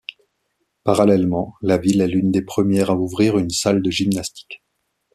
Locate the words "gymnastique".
3.91-4.63